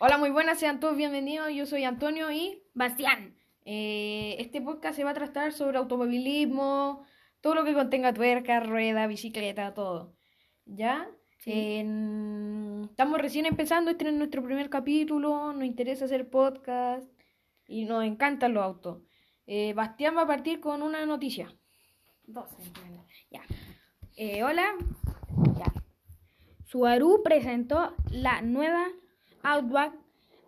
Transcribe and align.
Hola, 0.00 0.16
muy 0.16 0.30
buenas, 0.30 0.60
sean 0.60 0.78
todos 0.78 0.96
bienvenidos. 0.96 1.52
Yo 1.52 1.66
soy 1.66 1.82
Antonio 1.84 2.30
y 2.30 2.62
Bastián. 2.74 3.34
eh, 3.64 4.36
este 4.38 4.62
podcast 4.62 4.94
se 4.96 5.02
va 5.04 5.10
a 5.10 5.14
tratar 5.14 5.52
sobre 5.52 5.76
automovilismo, 5.78 7.04
todo 7.40 7.56
lo 7.56 7.64
que 7.64 7.74
contenga 7.74 8.14
tuerca, 8.14 8.60
rueda, 8.60 9.08
bicicleta, 9.08 9.74
todo. 9.74 10.14
¿Ya? 10.66 11.10
Sí. 11.40 11.82
Estamos 12.90 13.18
recién 13.18 13.46
empezando, 13.46 13.90
este 13.90 14.08
es 14.08 14.14
nuestro 14.14 14.42
primer 14.42 14.70
capítulo, 14.70 15.52
nos 15.52 15.64
interesa 15.64 16.04
hacer 16.04 16.30
podcast 16.30 17.10
y 17.66 17.84
nos 17.84 18.04
encantan 18.04 18.54
los 18.54 18.62
autos. 18.62 19.02
Eh, 19.46 19.72
Bastián 19.74 20.16
va 20.16 20.22
a 20.22 20.26
partir 20.26 20.60
con 20.60 20.82
una 20.82 21.04
noticia. 21.06 21.52
Dos. 22.24 22.48
Ya. 23.30 23.42
Eh, 24.16 24.44
hola. 24.44 24.74
Ya. 25.58 25.72
Subaru 26.66 27.22
presentó 27.24 27.94
la 28.10 28.42
nueva. 28.42 28.86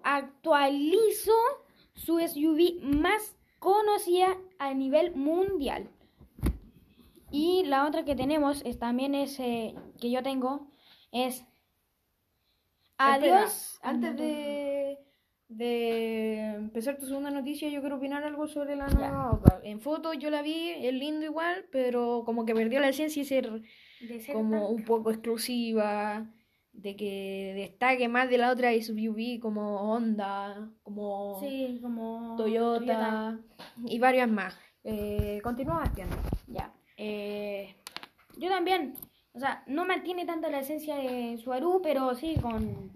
Actualizó 0.03 1.33
su 1.95 2.19
SUV 2.19 2.83
más 2.83 3.37
conocida 3.59 4.37
a 4.59 4.75
nivel 4.75 5.15
mundial. 5.15 5.89
Y 7.31 7.65
la 7.65 7.87
otra 7.87 8.05
que 8.05 8.17
tenemos 8.17 8.63
es 8.65 8.79
también 8.79 9.15
es 9.15 9.39
eh, 9.39 9.75
que 10.01 10.11
yo 10.11 10.23
tengo 10.23 10.69
es 11.13 11.45
Adiós. 13.03 13.75
Espera, 13.75 13.91
antes 13.91 14.17
de, 14.19 14.99
de 15.49 16.39
empezar 16.55 16.99
tu 16.99 17.07
segunda 17.07 17.31
noticia, 17.31 17.69
yo 17.71 17.81
quiero 17.81 17.97
opinar 17.97 18.25
algo 18.25 18.47
sobre 18.47 18.77
la 18.77 18.89
nueva 18.89 19.31
Outback. 19.31 19.61
En 19.65 19.81
foto 19.81 20.13
yo 20.13 20.29
la 20.29 20.43
vi, 20.43 20.69
es 20.69 20.93
lindo 20.93 21.25
igual, 21.25 21.65
pero 21.73 22.25
como 22.27 22.45
que 22.45 22.55
perdió 22.55 22.79
la 22.79 22.91
esencia 22.91 23.23
y 23.23 23.25
ser 23.25 23.63
como 24.33 24.69
un 24.69 24.85
poco 24.85 25.11
exclusiva, 25.11 26.31
de 26.83 26.97
que 26.97 27.53
destaque 27.57 28.09
más 28.09 28.31
de 28.31 28.39
la 28.39 28.51
otra 28.51 28.73
SUV 28.73 29.41
como 29.41 29.93
Honda, 29.93 30.71
como 30.83 31.39
Sí, 31.41 31.79
como 31.83 32.37
Toyota, 32.37 33.39
y 33.85 33.99
varias 33.99 34.29
más. 34.29 34.59
Eh, 34.85 35.41
continúa, 35.43 35.79
Bastián. 35.79 36.09
Ya. 36.47 36.73
Eh, 36.97 37.75
yo 38.37 38.49
también. 38.49 38.95
O 39.33 39.39
sea, 39.39 39.63
no 39.69 39.85
mantiene 39.85 40.27
tanto 40.27 40.51
la 40.51 40.59
esencia 40.59 40.97
de 40.97 41.39
Subaru, 41.39 41.81
pero 41.83 42.15
sí 42.17 42.35
con, 42.43 42.91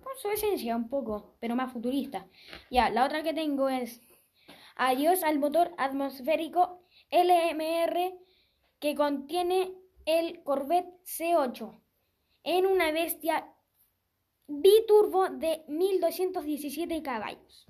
con 0.00 0.16
su 0.18 0.30
esencia 0.30 0.76
un 0.76 0.88
poco, 0.88 1.34
pero 1.40 1.56
más 1.56 1.72
futurista. 1.72 2.26
Ya, 2.70 2.90
la 2.90 3.04
otra 3.04 3.24
que 3.24 3.34
tengo 3.34 3.68
es 3.68 4.00
Adiós 4.76 5.22
al 5.22 5.38
motor 5.38 5.72
atmosférico 5.78 6.82
LMR 7.10 8.12
que 8.78 8.94
contiene 8.94 9.72
el 10.04 10.42
Corvette 10.42 10.92
C8 11.04 11.80
en 12.46 12.64
una 12.64 12.92
bestia 12.92 13.52
biturbo 14.46 15.28
de 15.28 15.64
1217 15.68 17.02
caballos. 17.02 17.66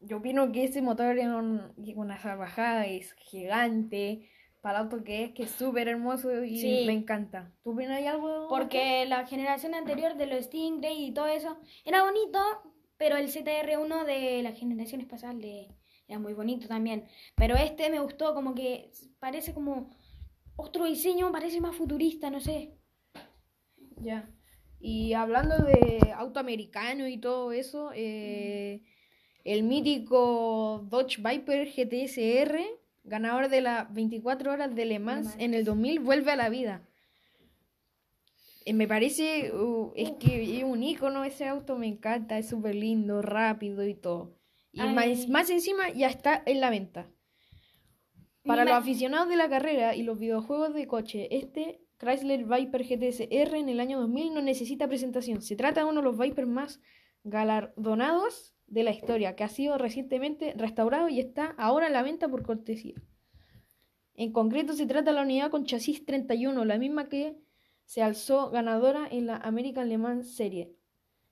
Yo 0.00 0.18
opino 0.18 0.52
que 0.52 0.64
ese 0.64 0.82
motor 0.82 1.18
es 1.18 1.26
un- 1.26 1.72
una 1.96 2.18
salvajada, 2.20 2.86
es 2.86 3.14
gigante, 3.14 4.28
para 4.60 4.78
el 4.80 4.84
auto 4.84 5.02
que 5.02 5.24
es, 5.24 5.32
que 5.32 5.44
es 5.44 5.50
súper 5.50 5.88
hermoso 5.88 6.44
y 6.44 6.58
Sí. 6.58 6.84
me 6.86 6.92
encanta. 6.92 7.52
¿Tú 7.62 7.72
opinas 7.72 7.98
hay 7.98 8.06
algo? 8.06 8.48
Porque 8.48 9.06
la 9.06 9.26
generación 9.26 9.74
anterior 9.74 10.14
de 10.16 10.26
los 10.26 10.44
Stingray 10.44 11.06
y 11.06 11.12
todo 11.12 11.26
eso 11.26 11.58
era 11.84 12.02
bonito, 12.04 12.38
pero 12.98 13.16
el 13.16 13.28
ZR1 13.30 14.04
de 14.04 14.42
la 14.42 14.52
generación 14.52 15.00
espacial 15.00 15.40
de, 15.40 15.68
era 16.06 16.18
muy 16.18 16.34
bonito 16.34 16.68
también. 16.68 17.06
Pero 17.34 17.56
este 17.56 17.88
me 17.88 18.00
gustó, 18.00 18.34
como 18.34 18.54
que 18.54 18.90
parece 19.18 19.54
como 19.54 19.90
otro 20.56 20.84
diseño, 20.84 21.32
parece 21.32 21.60
más 21.62 21.74
futurista, 21.76 22.28
no 22.30 22.40
sé. 22.40 22.74
Ya. 24.04 24.28
Y 24.80 25.14
hablando 25.14 25.56
de 25.56 26.12
auto 26.14 26.38
americano 26.40 27.08
y 27.08 27.16
todo 27.16 27.52
eso, 27.52 27.90
eh, 27.94 28.82
el 29.44 29.62
mítico 29.62 30.86
Dodge 30.90 31.18
Viper 31.18 31.68
GTSR, 31.68 32.60
ganador 33.02 33.48
de 33.48 33.62
las 33.62 33.92
24 33.94 34.52
horas 34.52 34.74
de 34.74 34.84
Le 34.84 34.98
Mans 34.98 35.28
Mans. 35.28 35.36
en 35.38 35.54
el 35.54 35.64
2000, 35.64 36.00
vuelve 36.00 36.32
a 36.32 36.36
la 36.36 36.50
vida. 36.50 36.86
Eh, 38.66 38.74
me 38.74 38.86
parece, 38.86 39.52
uh, 39.54 39.92
es 39.96 40.12
que 40.12 40.58
es 40.58 40.64
un 40.64 40.82
icono 40.82 41.24
ese 41.24 41.46
auto, 41.46 41.76
me 41.76 41.86
encanta, 41.86 42.38
es 42.38 42.48
súper 42.48 42.74
lindo, 42.74 43.22
rápido 43.22 43.86
y 43.86 43.94
todo. 43.94 44.36
Y 44.72 44.82
más, 44.82 45.28
más 45.28 45.50
encima 45.50 45.90
ya 45.90 46.08
está 46.08 46.42
en 46.44 46.60
la 46.60 46.68
venta. 46.68 47.06
Para 48.44 48.64
los 48.64 48.74
aficionados 48.74 49.28
de 49.28 49.36
la 49.36 49.48
carrera 49.48 49.94
y 49.94 50.02
los 50.02 50.18
videojuegos 50.18 50.74
de 50.74 50.86
coche, 50.86 51.28
este 51.30 51.83
Chrysler 52.04 52.44
Viper 52.44 52.84
GTS-R 52.84 53.58
en 53.58 53.68
el 53.68 53.80
año 53.80 53.98
2000 54.00 54.34
no 54.34 54.42
necesita 54.42 54.88
presentación. 54.88 55.40
Se 55.40 55.56
trata 55.56 55.80
de 55.80 55.86
uno 55.86 56.00
de 56.00 56.04
los 56.04 56.18
Viper 56.18 56.46
más 56.46 56.80
galardonados 57.24 58.54
de 58.66 58.82
la 58.82 58.90
historia, 58.90 59.36
que 59.36 59.44
ha 59.44 59.48
sido 59.48 59.78
recientemente 59.78 60.52
restaurado 60.56 61.08
y 61.08 61.20
está 61.20 61.54
ahora 61.56 61.86
a 61.86 61.90
la 61.90 62.02
venta 62.02 62.28
por 62.28 62.42
cortesía. 62.42 62.94
En 64.14 64.32
concreto 64.32 64.74
se 64.74 64.86
trata 64.86 65.10
de 65.10 65.16
la 65.16 65.22
unidad 65.22 65.50
con 65.50 65.64
chasis 65.64 66.04
31, 66.04 66.64
la 66.64 66.78
misma 66.78 67.08
que 67.08 67.36
se 67.84 68.02
alzó 68.02 68.50
ganadora 68.50 69.08
en 69.10 69.26
la 69.26 69.36
American 69.36 69.88
Le 69.88 69.98
Mans 69.98 70.36
Series 70.36 70.68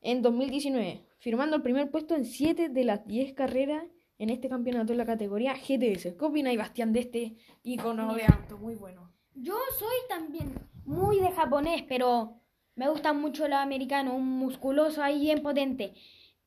en 0.00 0.22
2019, 0.22 1.06
firmando 1.18 1.56
el 1.56 1.62
primer 1.62 1.90
puesto 1.90 2.14
en 2.14 2.24
7 2.24 2.70
de 2.70 2.84
las 2.84 3.06
10 3.06 3.34
carreras 3.34 3.84
en 4.18 4.30
este 4.30 4.48
campeonato 4.48 4.92
en 4.92 4.98
la 4.98 5.06
categoría 5.06 5.54
GTS. 5.54 6.14
¿Qué 6.18 6.24
opináis, 6.24 6.58
Bastián, 6.58 6.92
de 6.92 7.00
este 7.00 7.36
icono 7.62 8.14
de 8.14 8.24
auto? 8.24 8.58
Muy 8.58 8.74
bueno. 8.74 9.12
Yo 9.34 9.54
soy 9.78 9.96
también 10.08 10.54
muy 10.84 11.20
de 11.20 11.30
japonés, 11.32 11.82
pero 11.88 12.40
me 12.74 12.88
gusta 12.88 13.12
mucho 13.12 13.46
el 13.46 13.52
americano, 13.52 14.14
un 14.14 14.28
musculoso 14.38 15.02
ahí 15.02 15.20
bien 15.20 15.42
potente. 15.42 15.94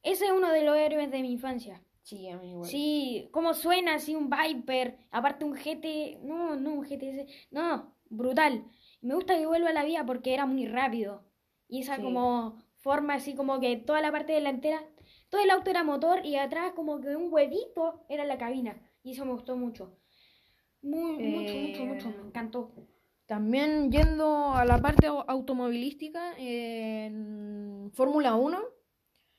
Ese 0.04 0.26
es 0.26 0.32
uno 0.32 0.52
de 0.52 0.64
los 0.64 0.78
héroes 0.78 1.10
de 1.12 1.22
mi 1.22 1.32
infancia. 1.32 1.82
Sí, 2.04 2.30
a 2.30 2.38
mí 2.38 2.52
igual. 2.52 2.70
Sí, 2.70 3.30
cómo 3.32 3.54
suena 3.56 3.96
así 3.96 4.14
un 4.16 4.30
Viper, 4.30 4.98
aparte 5.10 5.46
un 5.46 5.54
GT, 5.56 6.20
no, 6.22 6.56
no 6.56 6.74
un 6.74 6.84
GTS, 6.84 7.26
no, 7.50 7.96
brutal. 8.10 8.66
Me 9.02 9.16
gusta 9.16 9.36
que 9.36 9.48
vuelva 9.48 9.70
a 9.70 9.74
la 9.74 9.84
vida 9.84 10.06
porque 10.06 10.34
era 10.34 10.46
muy 10.46 10.68
rápido. 10.68 11.24
Y 11.68 11.82
esa 11.82 11.96
Sí. 11.96 12.04
como 12.04 12.62
forma 12.78 13.16
así 13.16 13.34
como 13.34 13.60
que 13.60 13.78
toda 13.78 14.02
la 14.02 14.12
parte 14.12 14.34
delantera, 14.34 14.84
todo 15.30 15.42
el 15.42 15.50
auto 15.50 15.72
era 15.72 15.84
motor 15.84 16.24
y 16.24 16.36
atrás 16.36 16.74
como 16.76 17.02
que 17.02 17.16
un 17.16 17.34
huevito 17.34 18.06
era 18.10 18.24
la 18.26 18.38
cabina. 18.38 18.80
Y 19.02 19.14
eso 19.14 19.26
me 19.26 19.32
gustó 19.32 19.56
mucho. 19.58 19.98
Muy, 20.86 21.16
eh, 21.20 21.30
mucho, 21.30 21.56
mucho, 21.56 21.86
mucho, 21.86 22.22
me 22.22 22.28
encantó. 22.28 22.72
También 23.26 23.92
yendo 23.92 24.54
a 24.54 24.66
la 24.66 24.80
parte 24.80 25.08
automovilística, 25.08 26.36
en 26.38 27.92
Fórmula 27.96 28.36
1, 28.36 28.60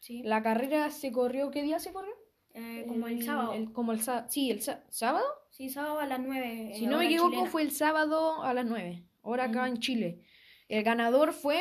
sí. 0.00 0.22
la 0.24 0.42
carrera 0.42 0.90
se 0.90 1.12
corrió, 1.12 1.52
¿qué 1.52 1.62
día 1.62 1.78
se 1.78 1.92
corrió? 1.92 2.12
Eh, 2.52 2.84
como 2.88 3.06
el, 3.06 3.18
el 3.18 3.22
sábado. 3.22 3.52
El, 3.52 3.72
como 3.72 3.92
el 3.92 4.00
sí, 4.28 4.50
el 4.50 4.60
sábado. 4.60 5.24
Sí, 5.50 5.68
sábado 5.68 6.00
a 6.00 6.06
las 6.06 6.18
9. 6.18 6.72
Si 6.74 6.86
no 6.88 6.98
me 6.98 7.06
equivoco, 7.06 7.46
fue 7.46 7.62
el 7.62 7.70
sábado 7.70 8.42
a 8.42 8.52
las 8.52 8.66
9, 8.66 9.04
hora 9.22 9.44
acá 9.44 9.68
en 9.68 9.78
Chile. 9.78 10.22
El 10.68 10.82
ganador 10.82 11.32
fue... 11.32 11.60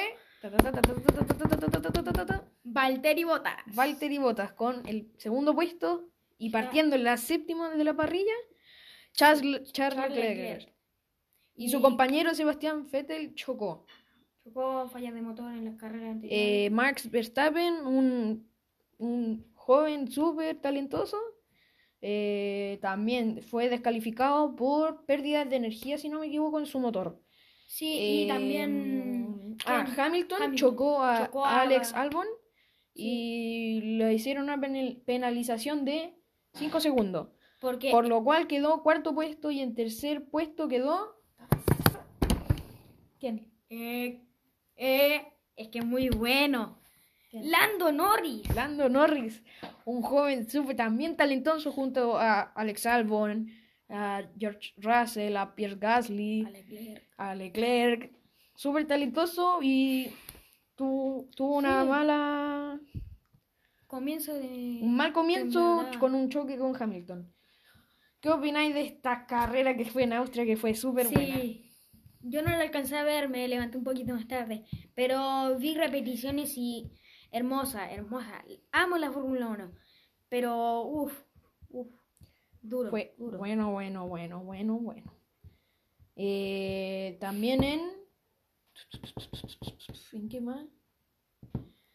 Valtteri 2.63 3.23
Botas. 3.23 3.55
Valtteri 3.67 4.17
Botas 4.17 4.51
con 4.53 4.87
el 4.87 5.11
segundo 5.17 5.53
puesto 5.53 6.09
y 6.39 6.49
partiendo 6.49 6.95
en 6.95 7.03
la 7.03 7.17
séptima 7.17 7.69
de 7.69 7.83
la 7.83 7.93
parrilla, 7.93 8.33
Charles, 9.15 9.71
Charles 9.71 10.09
Leclerc. 10.15 10.73
Y 11.55 11.69
su 11.69 11.81
compañero 11.81 12.33
Sebastián 12.33 12.87
Vettel 12.91 13.33
chocó. 13.35 13.85
Chocó 14.43 14.87
fallas 14.89 15.13
de 15.13 15.21
motor 15.21 15.51
en 15.53 15.65
las 15.65 15.75
carreras 15.75 16.11
anteriores. 16.11 16.67
Eh, 16.67 16.69
Max 16.69 17.09
Verstappen, 17.09 17.75
un, 17.87 18.49
un 18.97 19.45
joven 19.55 20.11
súper 20.11 20.57
talentoso, 20.61 21.17
eh, 22.01 22.77
también 22.81 23.41
fue 23.41 23.69
descalificado 23.69 24.55
por 24.55 25.05
pérdidas 25.05 25.49
de 25.49 25.55
energía, 25.55 25.97
si 25.97 26.09
no 26.09 26.19
me 26.19 26.27
equivoco, 26.27 26.59
en 26.59 26.65
su 26.65 26.79
motor. 26.79 27.19
sí, 27.67 27.87
y 27.93 28.23
Eh, 28.23 28.27
también. 28.27 29.57
ah, 29.65 29.79
Hamilton, 29.97 30.03
Hamilton 30.43 30.55
chocó 30.55 31.01
a, 31.03 31.25
chocó 31.25 31.45
a 31.45 31.55
a- 31.57 31.61
Alex 31.61 31.93
Albon 31.93 32.27
y 32.93 33.81
le 33.97 34.13
hicieron 34.13 34.43
una 34.43 34.57
penal- 34.59 35.01
penalización 35.05 35.83
de 35.85 36.13
5 36.53 36.79
segundos, 36.79 37.29
porque 37.65 37.89
por 37.89 38.07
lo 38.07 38.23
cual 38.23 38.45
quedó 38.47 38.83
cuarto 38.83 39.15
puesto 39.15 39.49
y 39.49 39.59
en 39.59 39.73
tercer 39.73 40.25
puesto 40.29 40.67
quedó... 40.67 41.15
¿Quién? 43.19 43.47
eh, 43.69 44.21
eh, 44.75 45.25
es 45.55 45.67
que 45.69 45.79
es 45.79 45.85
muy 45.85 46.09
bueno. 46.09 46.77
Lando 47.31 47.91
Norris. 47.91 48.53
Lando 48.55 48.87
Norris, 48.87 49.41
un 49.83 50.01
joven 50.01 50.47
súper 50.49 50.75
también 50.75 51.17
talentoso 51.17 51.71
junto 51.71 52.17
a 52.17 52.41
Alex 52.41 52.85
Albon, 52.85 53.49
a 53.89 54.21
George 54.37 54.73
Russell, 54.77 55.35
a 55.35 55.53
Pierre 55.55 55.75
Gasly, 55.77 56.45
A 56.45 56.49
Leclerc. 56.51 57.03
a 57.17 57.35
Leclerc, 57.35 58.11
súper 58.53 58.87
talentoso 58.87 59.59
y 59.61 60.11
tu- 60.75 61.27
tuvo 61.35 61.57
una 61.57 61.81
Sí. 61.83 61.89
mala, 61.89 62.79
Comienzo 63.87 64.33
de. 64.33 64.79
un 64.81 64.95
mal 64.95 65.11
comienzo 65.13 65.59
temporada. 65.59 65.99
con 65.99 66.15
un 66.15 66.29
choque 66.29 66.57
con 66.57 66.73
Hamilton. 66.81 67.33
¿Qué 68.25 68.31
opináis 68.31 68.73
de 68.73 68.81
esta 68.81 69.27
carrera 69.27 69.77
que 69.77 69.85
fue 69.85 70.01
en 70.01 70.13
Austria 70.13 70.45
que 70.47 70.57
fue 70.57 70.73
súper 70.73 71.09
buena? 71.09 71.35
Sí. 71.35 71.69
Yo 72.21 72.41
no 72.41 72.49
la 72.49 72.61
alcancé 72.61 72.97
a 72.97 73.03
ver, 73.03 73.29
me 73.29 73.47
levanté 73.47 73.77
un 73.77 73.83
poquito 73.83 74.15
más 74.15 74.27
tarde. 74.27 74.65
Pero 74.95 75.55
vi 75.59 75.75
repeticiones 75.75 76.57
y 76.57 76.91
hermosa, 77.29 77.91
hermosa. 77.91 78.43
Amo 78.71 78.97
la 78.97 79.11
Fórmula 79.11 79.45
1. 79.49 79.71
Pero, 80.27 80.81
uff, 80.87 81.13
uff, 81.69 81.93
duro, 82.63 82.89
Fue 82.89 83.13
duro. 83.19 83.37
bueno, 83.37 83.71
bueno, 83.71 84.07
bueno, 84.07 84.43
bueno, 84.43 84.79
bueno. 84.79 85.13
Eh, 86.15 87.17
también 87.21 87.63
en... 87.63 87.81
¿En 90.13 90.29
qué 90.29 90.41
más? 90.41 90.63
Mm. 90.63 90.63
Mm, 90.63 90.63
Pero- 90.63 90.71
ba, 90.71 90.73
ba, 90.73 91.61
ba, 91.61 91.94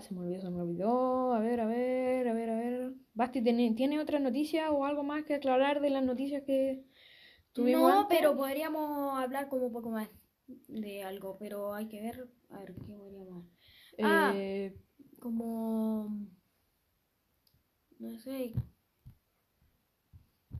Se 0.00 0.14
me 0.14 0.20
olvidó, 0.20 0.40
se 0.40 0.50
me 0.50 0.62
olvidó. 0.62 1.32
A 1.34 1.40
ver, 1.40 1.60
a 1.60 1.66
ver, 1.66 2.28
a 2.28 2.32
ver, 2.32 2.50
a 2.50 2.56
ver. 2.56 2.94
Basti, 3.14 3.42
¿tiene, 3.42 3.72
¿tiene 3.74 3.98
otra 4.00 4.18
noticia 4.18 4.70
o 4.70 4.84
algo 4.84 5.02
más 5.02 5.24
que 5.24 5.34
aclarar 5.34 5.80
de 5.80 5.90
las 5.90 6.04
noticias 6.04 6.42
que 6.44 6.84
tuvimos 7.52 7.82
No, 7.82 8.00
antes? 8.02 8.18
pero 8.18 8.36
podríamos 8.36 9.18
hablar 9.18 9.48
como 9.48 9.66
un 9.66 9.72
poco 9.72 9.90
más 9.90 10.08
de 10.68 11.02
algo, 11.02 11.36
pero 11.38 11.74
hay 11.74 11.88
que 11.88 12.00
ver, 12.00 12.28
a 12.50 12.58
ver, 12.60 12.74
¿qué 12.74 12.94
podríamos 12.94 13.44
Ah. 14.02 14.32
Eh, 14.34 14.76
Como, 15.20 16.10
no 17.98 18.18
sé, 18.18 18.52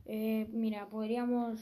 eh, 0.05 0.47
mira, 0.51 0.89
podríamos, 0.89 1.59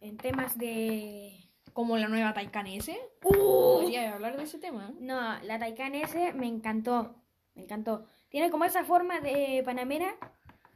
en 0.00 0.16
temas 0.16 0.58
de... 0.58 1.51
como 1.72 1.96
la 1.96 2.08
nueva 2.08 2.34
Taycan 2.34 2.66
S. 2.66 2.98
¡Uh! 3.24 3.80
Podría 3.80 4.14
hablar 4.14 4.36
de 4.36 4.44
ese 4.44 4.58
tema. 4.58 4.92
No, 5.00 5.38
la 5.42 5.58
Taycan 5.58 5.94
S 5.94 6.32
me 6.34 6.46
encantó, 6.46 7.14
me 7.54 7.62
encantó. 7.62 8.06
Tiene 8.28 8.50
como 8.50 8.64
esa 8.64 8.84
forma 8.84 9.20
de 9.20 9.62
Panamera, 9.64 10.16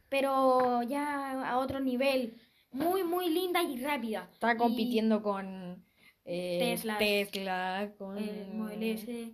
pero 0.09 0.83
ya 0.83 1.49
a 1.51 1.59
otro 1.59 1.81
nivel. 1.81 2.35
Muy, 2.71 3.05
muy 3.05 3.31
linda 3.31 3.63
y 3.63 3.79
rápida. 3.79 4.29
Está 4.33 4.55
Y 4.55 4.57
compitiendo 4.57 5.23
con 5.23 5.85
eh, 6.25 6.59
Tesla. 6.61 6.99
Tesla, 6.99 7.93
con, 7.97 8.19
el 8.19 8.49
Model 8.53 8.83
S. 8.83 9.33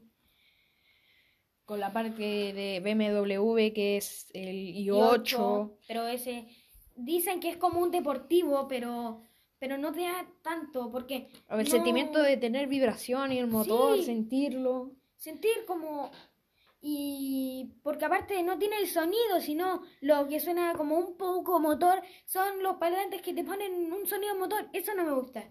con 1.65 1.81
la 1.81 1.93
parte 1.93 2.23
de 2.23 2.81
BMW 2.81 3.73
que 3.75 3.97
es 3.97 4.31
el 4.35 4.55
y 4.55 4.87
i8. 4.87 4.95
ocho, 4.95 5.79
pero 5.89 6.07
ese 6.07 6.47
dicen 6.95 7.41
que 7.41 7.49
es 7.49 7.57
como 7.57 7.81
un 7.81 7.91
deportivo, 7.91 8.69
pero 8.69 9.23
pero 9.63 9.79
no 9.79 9.93
te 9.93 10.01
da 10.01 10.27
tanto 10.43 10.91
porque 10.91 11.29
O 11.49 11.55
el 11.55 11.63
no- 11.65 11.71
sentimiento 11.71 12.21
de 12.21 12.37
tener 12.37 12.67
vibración 12.67 13.31
y 13.31 13.39
el 13.39 13.47
motor, 13.47 13.97
Sí. 13.99 14.03
sentirlo. 14.07 14.91
sentir 15.17 15.53
como 15.69 16.11
y 16.81 17.71
porque 17.85 18.05
aparte 18.07 18.43
no 18.43 18.59
tiene 18.59 18.79
el 18.79 18.89
sonido, 18.89 19.41
sino 19.41 19.83
lo 20.01 20.27
que 20.27 20.41
suena 20.41 20.73
como 20.75 20.99
un 20.99 21.17
poco 21.17 21.61
motor 21.61 22.03
son 22.25 22.61
los 22.61 22.75
parlantes 22.79 23.23
que 23.23 23.33
te 23.33 23.45
ponen 23.45 23.93
un 23.93 24.05
sonido 24.05 24.35
motor. 24.37 24.69
Eso 24.73 24.93
no 24.97 25.05
me 25.05 25.13
gusta. 25.13 25.45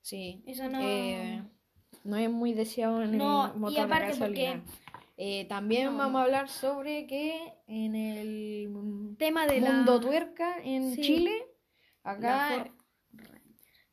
Sí. 0.00 0.44
Eso 0.46 0.68
no. 0.68 0.78
Eh, 0.80 1.42
no 2.04 2.16
es 2.16 2.30
muy 2.30 2.52
deseado 2.52 3.02
en 3.02 3.18
No, 3.18 3.46
el 3.52 3.58
motor 3.58 3.80
aparte 3.80 4.10
gasolina. 4.10 4.62
Eh, 5.16 5.46
también 5.48 5.86
No. 5.90 5.98
vamos 5.98 6.20
a 6.20 6.24
hablar 6.24 6.48
sobre 6.48 7.08
que 7.08 7.52
en 7.66 7.96
el 7.96 9.16
Tema 9.18 9.48
de 9.48 9.60
mundo 9.60 9.94
la 9.96 10.00
tuerca 10.00 10.58
en 10.62 10.94
Sí. 10.94 11.02
Chile, 11.02 11.46
acá 12.04 12.68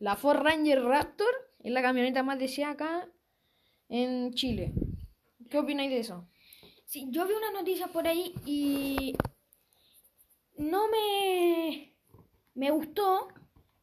la 0.02 0.16
Ford 0.16 0.40
Ranger 0.42 0.84
Raptor 0.84 1.32
es 1.60 1.72
la 1.72 1.84
camioneta 1.84 2.24
más 2.24 2.40
deseada 2.40 2.74
acá 2.74 3.10
en 3.88 4.34
Chile. 4.34 4.74
¿Qué 5.48 5.60
opináis 5.60 5.92
de 5.92 6.00
eso? 6.00 6.28
Sí, 6.86 7.08
yo 7.12 7.28
vi 7.28 7.34
unas 7.36 7.54
noticias 7.54 7.88
por 7.92 8.08
ahí 8.08 8.34
y 8.44 9.16
no 10.58 10.88
me, 10.88 11.96
me 12.56 12.72
gustó 12.72 13.28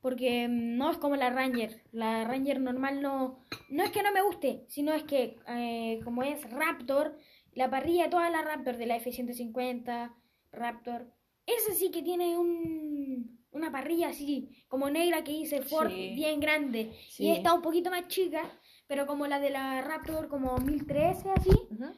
porque 0.00 0.48
no 0.48 0.90
es 0.90 0.98
como 0.98 1.14
la 1.14 1.30
Ranger. 1.30 1.84
La 1.92 2.24
Ranger 2.24 2.60
normal 2.60 3.00
no, 3.00 3.38
no 3.68 3.84
es 3.84 3.92
que 3.92 4.02
no 4.02 4.10
me 4.10 4.22
guste, 4.22 4.64
sino 4.66 4.92
es 4.94 5.04
que 5.04 5.36
eh, 5.46 6.00
como 6.02 6.24
es 6.24 6.50
Raptor, 6.50 7.16
la 7.52 7.70
parrilla, 7.70 8.10
toda 8.10 8.28
la 8.28 8.42
Raptor 8.42 8.76
de 8.76 8.86
la 8.86 8.96
F-150, 8.96 10.12
Raptor, 10.50 11.12
esa 11.46 11.74
sí 11.74 11.92
que 11.92 12.02
tiene 12.02 12.36
un, 12.36 13.37
una 13.50 13.72
parrilla 13.72 14.08
así 14.08 14.50
como 14.68 14.90
negra 14.90 15.24
que 15.24 15.32
dice 15.32 15.62
Ford 15.62 15.90
Sí. 15.90 16.12
bien 16.14 16.40
grande 16.40 16.92
Sí. 17.08 17.24
y 17.24 17.30
está 17.30 17.54
un 17.54 17.62
poquito 17.62 17.90
más 17.90 18.06
chica, 18.08 18.42
pero 18.86 19.06
como 19.06 19.26
la 19.26 19.40
de 19.40 19.50
la 19.50 19.80
Raptor 19.82 20.28
como 20.28 20.52
2013 20.52 21.30
así 21.30 21.50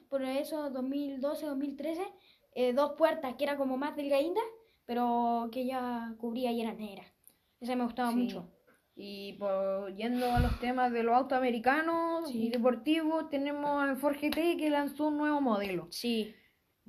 por 0.08 0.22
eso 0.22 0.70
2012, 0.70 1.46
2013, 1.46 2.02
eh, 2.54 2.72
dos 2.72 2.92
puertas 2.96 3.34
que 3.36 3.44
era 3.44 3.56
como 3.56 3.76
más 3.76 3.96
delgadita, 3.96 4.40
pero 4.86 5.48
que 5.52 5.64
ya 5.66 6.14
cubría 6.18 6.50
y 6.52 6.60
era 6.60 6.72
negra. 6.74 7.04
Esa 7.60 7.76
me 7.76 7.84
gustaba 7.84 8.10
Sí. 8.10 8.16
mucho. 8.16 8.48
Y 8.96 9.34
por, 9.34 9.94
yendo 9.94 10.30
a 10.30 10.40
los 10.40 10.58
temas 10.60 10.92
de 10.92 11.02
los 11.04 11.14
autos 11.14 11.38
americanos 11.38 12.34
y 12.34 12.50
deportivos, 12.50 13.28
tenemos 13.30 13.82
al 13.82 13.96
Ford 13.96 14.16
GT 14.20 14.56
que 14.58 14.68
lanzó 14.68 15.08
un 15.08 15.16
nuevo 15.18 15.40
modelo. 15.40 15.86
Sí. 15.90 16.34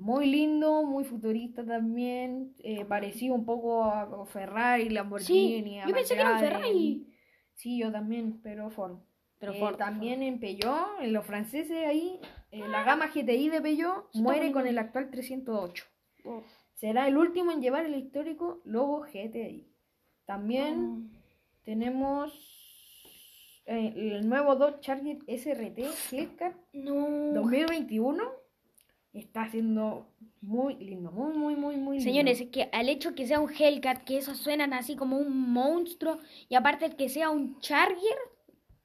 Muy 0.02 0.26
lindo, 0.26 0.82
muy 0.84 1.04
futurista 1.04 1.64
también, 1.64 2.56
eh, 2.64 2.86
parecido 2.86 3.36
un 3.36 3.46
poco 3.46 3.84
a 3.84 4.26
Ferrari, 4.26 4.90
Lamborghini, 4.90 5.80
a 5.80 5.88
yo 5.88 5.94
pensé 5.94 6.16
que 6.16 6.22
era 6.22 6.34
un. 6.34 6.40
Ferrari. 6.40 7.08
Sí, 7.54 7.78
yo 7.78 7.92
también, 7.92 8.42
pero 8.42 8.72
Ford. 8.72 8.98
Pero 9.38 9.54
Eh, 9.54 9.60
Ford, 9.60 9.76
también 9.76 10.24
en 10.24 10.40
Peugeot, 10.40 11.02
en 11.02 11.14
los 11.14 11.24
franceses 11.24 11.86
ahí, 11.86 12.20
eh, 12.50 12.68
la 12.68 12.84
gama 12.84 13.12
GTI 13.14 13.50
de 13.50 13.62
Peugeot 13.62 14.10
muere 14.16 14.52
con 14.52 14.66
el 14.66 14.80
actual 14.80 15.12
308. 15.12 15.86
Uf. 16.26 16.46
Será 16.74 17.08
el 17.08 17.16
último 17.16 17.52
en 17.52 17.62
llevar 17.62 17.86
el 17.86 17.94
histórico 17.94 18.60
logo 18.66 19.02
GTI. 19.02 19.68
También 20.26 21.12
tenemos 21.64 22.34
eh, 23.68 23.94
el 23.96 24.28
nuevo 24.28 24.56
Dodge 24.56 24.80
Charger 24.80 25.20
SRT 25.28 25.80
Hellcat 26.12 26.56
No. 26.74 27.34
2021. 27.34 28.41
Está 29.14 29.50
siendo 29.50 30.08
muy 30.42 30.76
lindo, 30.76 31.12
muy, 31.12 31.34
muy, 31.34 31.56
muy, 31.56 31.76
muy 31.78 31.98
lindo. 31.98 32.10
Señores, 32.12 32.40
es 32.40 32.48
que 32.50 32.70
al 32.72 32.88
hecho 32.88 33.14
que 33.14 33.28
sea 33.28 33.40
un 33.42 33.52
Hellcat, 33.52 34.04
que 34.06 34.18
esos 34.18 34.38
suenan 34.38 34.74
así 34.74 34.96
como 34.96 35.18
un 35.18 35.52
monstruo, 35.52 36.18
y 36.48 36.56
aparte 36.56 36.96
que 36.96 37.10
sea 37.10 37.30
un 37.30 37.60
Charger, 37.60 38.18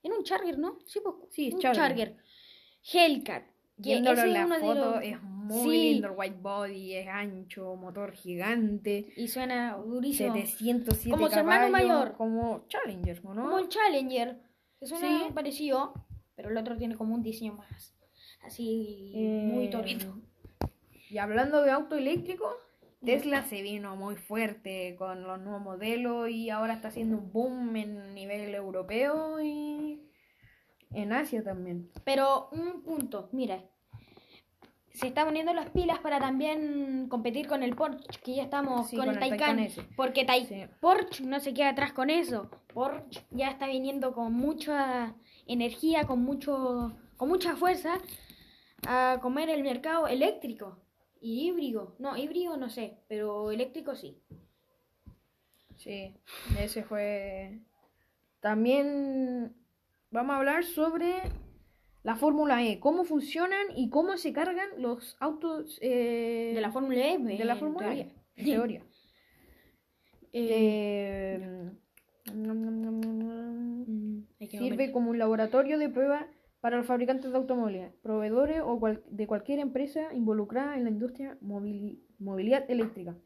era 0.02 0.16
un 0.16 0.24
Charger, 0.24 0.58
¿no? 0.58 0.78
Sí, 0.86 0.98
pues, 1.02 1.14
Sí, 1.30 1.48
es 1.48 1.54
un 1.54 1.60
Charger. 1.60 2.16
Hellcat. 2.92 3.44
Viéndolo 3.78 4.22
en 4.22 4.28
es 4.28 4.32
la 4.32 4.46
foto 4.58 4.74
los- 4.96 5.02
es 5.04 5.22
muy 5.22 5.76
Sí. 5.76 5.92
lindo 5.92 6.08
el 6.08 6.14
white 6.16 6.38
body, 6.40 6.94
es 6.94 7.08
ancho, 7.08 7.76
motor 7.76 8.12
gigante, 8.12 9.12
Y 9.16 9.28
suena 9.28 9.76
durísimo. 9.76 10.32
707 10.34 11.10
Como 11.10 11.28
su 11.28 11.38
hermano 11.38 11.68
mayor. 11.68 12.14
como 12.16 12.64
Challenger, 12.68 13.22
¿no? 13.24 13.34
Como 13.44 13.58
el 13.58 13.68
Challenger, 13.68 14.40
que 14.80 14.86
suena 14.86 15.26
Sí. 15.26 15.32
parecido, 15.34 15.92
pero 16.34 16.48
el 16.50 16.56
otro 16.56 16.76
tiene 16.76 16.96
como 16.96 17.14
un 17.14 17.22
diseño 17.22 17.52
más 17.52 17.94
así 18.46 19.12
muy 19.52 19.66
Eh, 19.66 19.68
torito. 19.70 20.16
Y 21.10 21.18
hablando 21.18 21.62
de 21.62 21.70
auto 21.70 21.96
eléctrico, 21.96 22.56
Tesla 23.04 23.44
se 23.44 23.62
vino 23.62 23.94
muy 23.96 24.16
fuerte 24.16 24.96
con 24.98 25.22
los 25.22 25.38
nuevos 25.40 25.62
modelos 25.62 26.28
y 26.30 26.50
ahora 26.50 26.74
está 26.74 26.88
haciendo 26.88 27.18
un 27.18 27.32
boom 27.32 27.76
en 27.76 28.14
nivel 28.14 28.54
europeo 28.54 29.40
y 29.40 30.00
en 30.92 31.12
Asia 31.12 31.44
también. 31.44 31.90
Pero 32.04 32.48
un 32.50 32.82
punto, 32.82 33.28
mira, 33.32 33.62
se 34.92 35.06
está 35.08 35.24
poniendo 35.24 35.52
las 35.52 35.68
pilas 35.70 35.98
para 36.00 36.18
también 36.18 37.06
competir 37.08 37.46
con 37.46 37.62
el 37.62 37.76
Porsche, 37.76 38.18
que 38.24 38.34
ya 38.34 38.44
estamos 38.44 38.88
Sí, 38.88 38.96
con, 38.96 39.04
con 39.06 39.14
el 39.14 39.20
Taycan, 39.20 39.68
porque 39.94 40.24
Tai- 40.24 40.46
Sí. 40.46 40.64
Porsche 40.80 41.24
no 41.24 41.38
se 41.38 41.52
queda 41.52 41.68
atrás 41.70 41.92
con 41.92 42.08
eso. 42.10 42.50
Porsche 42.72 43.20
ya 43.30 43.50
está 43.50 43.66
viniendo 43.68 44.12
con 44.14 44.32
mucha 44.32 45.14
energía, 45.46 46.04
con 46.04 46.22
mucho, 46.24 46.96
con 47.18 47.28
mucha 47.28 47.54
fuerza 47.56 47.98
a 48.86 49.18
comer 49.22 49.48
el 49.50 49.62
mercado 49.62 50.06
eléctrico 50.06 50.78
y 51.20 51.48
híbrido. 51.48 51.96
No, 51.98 52.16
híbrido 52.16 52.56
no 52.56 52.68
sé, 52.68 52.98
pero 53.08 53.50
eléctrico 53.50 53.94
sí. 53.94 54.20
Sí, 55.76 56.14
ese 56.58 56.82
fue. 56.82 57.60
También 58.40 59.54
vamos 60.10 60.34
a 60.34 60.38
hablar 60.38 60.64
sobre 60.64 61.14
la 62.02 62.16
Fórmula 62.16 62.62
E, 62.64 62.80
cómo 62.80 63.04
funcionan 63.04 63.66
y 63.74 63.90
cómo 63.90 64.16
se 64.16 64.32
cargan 64.32 64.68
los 64.78 65.16
autos 65.20 65.78
eh, 65.82 66.52
De 66.54 66.60
la 66.60 66.70
Fórmula 66.70 67.06
E. 67.06 67.18
de 67.18 67.44
la 67.44 67.56
Fórmula. 67.56 67.94
E, 67.94 68.14
en 68.36 68.44
teoría. 68.44 68.82
Eh, 70.38 71.70
Mm, 72.34 74.22
hay 74.40 74.48
que 74.48 74.58
Sirve 74.58 74.90
como 74.92 75.10
un 75.10 75.18
laboratorio 75.18 75.78
de 75.78 75.88
prueba 75.88 76.26
para 76.66 76.78
los 76.78 76.86
fabricantes 76.88 77.30
de 77.30 77.36
automóviles, 77.36 77.92
proveedores 78.02 78.60
o 78.60 78.80
cual- 78.80 79.00
de 79.08 79.28
cualquier 79.28 79.60
empresa 79.60 80.12
involucrada 80.12 80.76
en 80.76 80.82
la 80.82 80.90
industria 80.90 81.38
movili- 81.40 82.00
movilidad 82.18 82.68
eléctrica. 82.68 83.16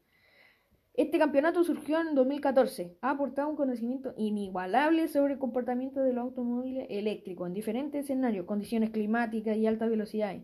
Este 0.93 1.17
campeonato 1.17 1.63
surgió 1.63 1.99
en 2.01 2.13
2014. 2.13 2.99
Ha 3.01 3.09
aportado 3.09 3.49
un 3.49 3.55
conocimiento 3.55 4.13
inigualable 4.15 5.07
sobre 5.07 5.33
el 5.33 5.39
comportamiento 5.39 6.01
de 6.01 6.13
los 6.13 6.21
automóviles 6.21 6.85
eléctricos 6.91 7.47
en 7.47 7.55
diferentes 7.55 8.03
escenarios, 8.03 8.45
condiciones 8.45 8.91
climáticas 8.91 9.57
y 9.57 9.65
altas 9.65 9.89
velocidades, 9.89 10.43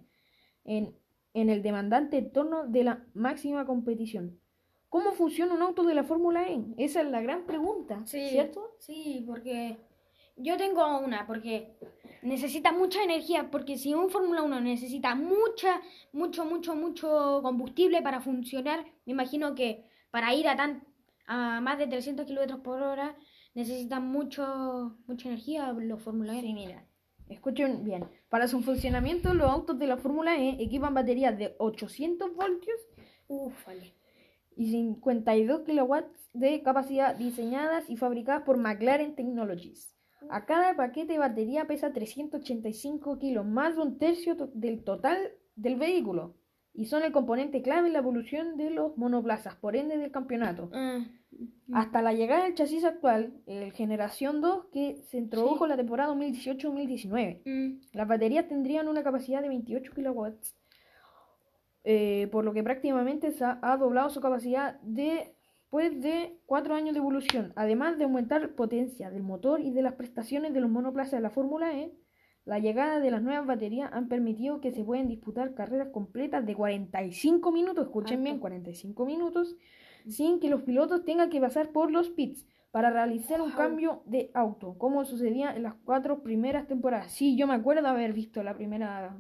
en, 0.63 0.96
en 1.36 1.51
el 1.51 1.62
demandante 1.62 2.18
entorno 2.18 2.66
de 2.66 2.84
la 2.84 3.06
máxima 3.13 3.68
competición. 3.68 4.39
¿Cómo 4.89 5.12
funciona 5.12 5.54
un 5.54 5.62
auto 5.62 5.84
de 5.84 5.94
la 5.94 6.04
Fórmula 6.04 6.48
E? 6.50 6.63
Esa 6.77 7.01
es 7.01 7.12
la 7.12 7.22
gran 7.22 7.46
pregunta, 7.46 8.01
Sí, 8.06 8.30
¿cierto? 8.30 8.72
Sí, 8.80 9.24
porque 9.27 9.77
Yo 10.38 10.56
tengo 10.56 11.00
una, 11.00 11.25
porque 11.25 11.75
necesita 12.22 12.72
mucha 12.72 13.03
energía, 13.03 13.50
porque 13.50 13.77
si 13.77 13.94
un 13.94 14.10
Fórmula 14.10 14.44
1 14.44 14.62
necesita 14.62 15.15
mucha, 15.15 15.82
mucho, 16.13 16.46
mucho, 16.46 16.75
mucho 16.75 17.39
combustible 17.41 18.01
para 18.03 18.22
funcionar, 18.22 18.86
me 19.06 19.13
imagino 19.13 19.56
que 19.56 19.86
para 20.12 20.34
ir 20.36 20.48
a, 20.48 20.56
tan, 20.56 20.84
a 21.25 21.60
más 21.62 21.79
de 21.79 21.88
300 21.88 22.25
kilómetros 22.25 22.60
por 22.60 22.82
hora 22.82 23.17
necesitan 23.56 24.08
mucho, 24.08 24.98
mucha 25.08 25.29
energía 25.29 25.74
los 25.74 26.01
Fórmula 26.03 26.38
E. 26.38 26.41
Sí, 26.41 26.53
mira. 26.53 26.86
Escuchen 27.29 27.84
bien. 27.84 28.06
Para 28.29 28.48
su 28.48 28.62
funcionamiento, 28.62 29.34
los 29.34 29.50
autos 29.50 29.79
de 29.79 29.88
la 29.88 29.98
Fórmula 29.98 30.38
E 30.38 30.62
equipan 30.62 30.94
baterías 30.94 31.38
de 31.38 31.56
800 31.58 32.36
voltios 32.36 32.79
Ufale. 33.27 33.96
y 34.56 34.70
52 34.72 35.62
kilowatts 35.62 36.29
de 36.34 36.62
capacidad 36.62 37.15
diseñadas 37.15 37.89
y 37.89 37.98
fabricadas 37.98 38.44
por 38.44 38.58
McLaren 38.58 39.15
Technologies. 39.15 39.97
A 40.30 40.46
cada 40.46 40.76
paquete 40.76 41.14
de 41.14 41.20
batería 41.20 41.66
pesa 41.66 41.94
385 41.94 43.18
kilos, 43.20 43.46
más 43.46 43.76
de 43.76 43.82
un 43.82 43.98
tercio 43.98 44.36
del 44.54 44.84
total 44.84 45.18
del 45.56 45.76
vehículo. 45.78 46.36
Y 46.74 46.86
son 46.86 47.02
el 47.04 47.12
componente 47.12 47.62
clave 47.64 47.88
en 47.88 47.94
la 47.94 48.00
evolución 48.00 48.56
de 48.58 48.70
los 48.70 48.96
monoplazas, 48.98 49.56
por 49.56 49.76
ende 49.76 49.98
del 49.98 50.12
campeonato. 50.12 50.70
Ah, 50.74 51.00
Hasta 51.74 52.02
la 52.02 52.14
llegada 52.14 52.44
del 52.44 52.54
chasis 52.56 52.84
actual, 52.86 53.34
el 53.48 53.72
Generación 53.74 54.42
2, 54.42 54.66
que 54.72 55.02
se 55.10 55.18
introdujo 55.18 55.58
Sí. 55.60 55.64
en 55.64 55.70
la 55.70 55.78
temporada 55.78 56.10
2018-2019. 56.14 57.42
mm, 57.46 57.80
Las 57.94 58.08
baterías 58.08 58.48
tendrían 58.48 58.88
una 58.88 59.04
capacidad 59.04 59.42
de 59.42 59.50
28 59.50 59.92
kilowatts, 59.94 60.56
eh, 61.84 62.28
por 62.32 62.44
lo 62.46 62.54
que 62.54 62.64
prácticamente 62.64 63.32
se 63.32 63.44
ha, 63.44 63.60
ha 63.62 63.78
doblado 63.78 64.10
su 64.10 64.22
capacidad 64.22 64.80
después 65.68 66.02
de 66.02 66.40
cuatro 66.46 66.76
años 66.76 66.94
de 66.94 67.00
evolución. 67.00 67.52
Además 67.58 67.98
de 67.98 68.06
aumentar 68.06 68.56
potencia 68.56 69.12
del 69.12 69.24
motor 69.24 69.60
y 69.60 69.72
de 69.72 69.82
las 69.82 69.96
prestaciones 69.96 70.54
de 70.54 70.62
los 70.62 70.70
monoplazas 70.70 71.12
de 71.12 71.20
la 71.20 71.30
Fórmula 71.30 71.78
E, 71.78 71.92
la 72.46 72.60
llegada 72.60 73.02
de 73.02 73.12
las 73.12 73.22
nuevas 73.22 73.46
baterías 73.46 73.92
han 73.92 74.08
permitido 74.08 74.62
que 74.62 74.72
se 74.72 74.86
puedan 74.86 75.10
disputar 75.10 75.54
carreras 75.56 75.90
completas 75.90 76.46
de 76.46 76.56
45 76.56 77.52
minutos, 77.52 77.88
escuchen 77.88 78.24
bien, 78.24 78.36
Harto. 78.36 78.44
45 78.44 79.06
minutos, 79.06 79.58
sin 80.08 80.40
que 80.40 80.50
los 80.50 80.62
pilotos 80.62 81.04
tengan 81.04 81.30
que 81.30 81.42
pasar 81.42 81.74
por 81.74 81.92
los 81.92 82.12
pits 82.12 82.48
para 82.72 82.90
realizar 82.90 83.42
un 83.42 83.52
cambio 83.52 84.04
de 84.06 84.32
auto, 84.34 84.78
como 84.78 85.04
sucedía 85.04 85.54
en 85.54 85.64
las 85.64 85.74
cuatro 85.84 86.24
primeras 86.24 86.66
temporadas. 86.68 87.12
Sí, 87.12 87.36
yo 87.36 87.46
me 87.46 87.56
acuerdo 87.56 87.86
haber 87.90 88.14
visto 88.14 88.42
la 88.42 88.56
primera, 88.56 89.18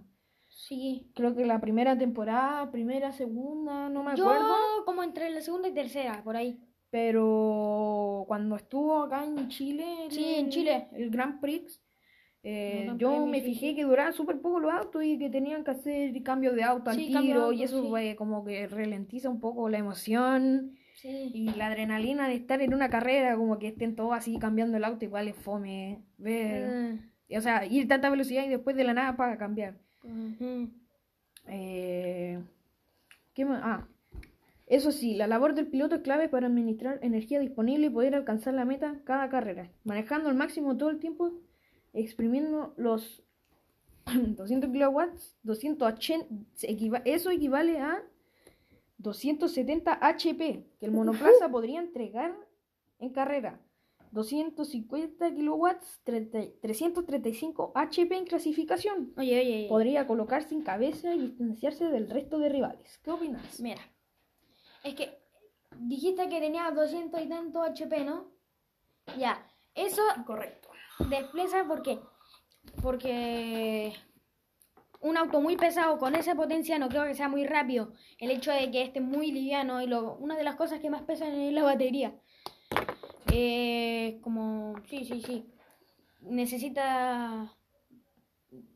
sí. 0.67 1.11
creo 1.15 1.35
que 1.35 1.45
la 1.45 1.59
primera 1.59 1.97
temporada, 1.97 2.69
primera, 2.71 3.11
segunda, 3.11 3.89
no 3.89 4.03
me 4.03 4.15
Yo 4.15 4.23
acuerdo, 4.29 4.53
como 4.85 5.03
entre 5.03 5.29
la 5.29 5.41
segunda 5.41 5.67
y 5.69 5.73
tercera, 5.73 6.21
por 6.23 6.35
ahí. 6.35 6.59
pero 6.89 8.23
cuando 8.27 8.55
estuvo 8.55 9.01
acá 9.03 9.25
en 9.25 9.47
Chile, 9.49 9.85
el- 10.05 10.11
Sí, 10.11 10.35
en 10.35 10.49
Chile. 10.49 10.87
el 10.93 11.09
Grand 11.09 11.39
Prix, 11.39 11.81
eh, 12.43 12.87
El 12.91 12.97
yo 12.97 13.25
me 13.25 13.41
fijé 13.41 13.75
que 13.75 13.83
duraban 13.83 14.13
súper 14.13 14.39
poco 14.41 14.59
los 14.59 14.71
autos 14.73 15.03
y 15.03 15.17
que 15.19 15.29
tenían 15.29 15.63
que 15.63 15.71
hacer 15.71 16.23
cambio 16.23 16.53
de 16.53 16.63
auto 16.63 16.89
al 16.89 16.95
Sí, 16.95 17.07
tiro 17.07 17.41
auto, 17.43 17.51
y 17.53 17.63
eso 17.63 17.81
sí. 17.81 17.89
fue 17.89 18.15
como 18.15 18.43
que 18.45 18.67
ralentiza 18.67 19.29
un 19.29 19.39
poco 19.39 19.67
la 19.69 19.77
emoción 19.79 20.77
Sí. 20.95 21.29
y 21.33 21.51
la 21.55 21.67
adrenalina 21.67 22.27
de 22.27 22.35
estar 22.35 22.61
en 22.61 22.73
una 22.73 22.89
carrera, 22.89 23.35
como 23.35 23.59
que 23.59 23.67
estén 23.67 23.95
todos 23.95 24.13
así 24.13 24.37
cambiando 24.39 24.77
el 24.77 24.83
auto, 24.83 25.03
igual 25.05 25.27
es 25.27 25.35
fome 25.35 26.01
ver, 26.17 26.99
Ah, 27.29 27.37
o 27.37 27.41
sea, 27.41 27.65
ir 27.65 27.87
tanta 27.87 28.09
velocidad 28.09 28.45
y 28.45 28.49
después 28.49 28.75
de 28.75 28.83
la 28.85 28.93
nada 28.93 29.15
para 29.17 29.37
cambiar. 29.37 29.77
Eh, 31.47 32.39
¿qué 33.33 33.45
más? 33.45 33.61
Ah, 33.63 33.87
eso 34.65 34.91
sí, 34.91 35.15
la 35.15 35.27
labor 35.27 35.53
del 35.55 35.67
piloto 35.67 35.95
es 35.95 36.01
clave 36.01 36.27
para 36.27 36.47
administrar 36.47 36.99
energía 37.01 37.39
disponible 37.39 37.87
y 37.87 37.89
poder 37.89 38.15
alcanzar 38.15 38.53
la 38.53 38.65
meta 38.65 38.99
cada 39.05 39.29
carrera, 39.29 39.69
manejando 39.85 40.29
al 40.29 40.35
máximo 40.35 40.75
todo 40.75 40.89
el 40.89 40.99
tiempo, 40.99 41.31
exprimiendo 41.93 42.73
los 42.77 43.23
200 44.05 44.69
kilowatts, 44.71 45.35
280, 45.43 46.27
se 46.55 46.69
equiva- 46.69 47.01
eso 47.05 47.29
equivale 47.29 47.79
a 47.79 48.03
270 48.97 49.93
HP 50.01 50.65
que 50.79 50.85
el 50.85 50.91
monoplaza 50.91 51.49
podría 51.49 51.79
entregar 51.79 52.35
en 52.99 53.09
carrera. 53.11 53.59
250 54.11 55.33
kilowatts, 55.35 56.01
30 56.03 56.39
335 56.61 57.71
HP 57.75 58.15
en 58.15 58.25
clasificación. 58.25 59.13
Oye, 59.17 59.39
oye, 59.39 59.55
oye. 59.55 59.67
Podría 59.69 60.07
colocarse 60.07 60.53
en 60.55 60.61
cabeza 60.61 61.13
y 61.13 61.19
distanciarse 61.19 61.85
del 61.85 62.09
resto 62.09 62.39
de 62.39 62.49
rivales. 62.49 62.99
¿Qué 63.03 63.11
opinas? 63.11 63.59
Mira, 63.59 63.81
es 64.83 64.95
que 64.95 65.19
dijiste 65.79 66.29
que 66.29 66.39
tenía 66.39 66.69
200 66.71 67.21
y 67.21 67.29
tanto 67.29 67.61
HP, 67.61 68.03
¿no? 68.03 68.31
Ya, 69.17 69.45
eso 69.75 70.01
Correcto. 70.25 70.69
desplaza 71.09 71.65
porque 71.67 71.99
porque 72.81 73.93
un 75.01 75.17
auto 75.17 75.41
muy 75.41 75.55
pesado 75.55 75.97
con 75.97 76.15
esa 76.15 76.35
potencia 76.35 76.79
no 76.79 76.89
creo 76.89 77.05
que 77.05 77.15
sea 77.15 77.29
muy 77.29 77.45
rápido. 77.45 77.93
El 78.19 78.31
hecho 78.31 78.51
de 78.51 78.71
que 78.71 78.81
esté 78.81 78.99
muy 78.99 79.31
liviano 79.31 79.81
y 79.81 79.87
lo, 79.87 80.15
una 80.15 80.35
de 80.35 80.43
las 80.43 80.55
cosas 80.55 80.79
que 80.79 80.89
más 80.89 81.03
pesan 81.03 81.33
es 81.33 81.53
la 81.53 81.63
batería. 81.63 82.19
Eh, 83.31 84.19
como, 84.21 84.75
sí, 84.89 85.05
sí, 85.05 85.21
sí. 85.21 85.45
Necesita... 86.21 87.53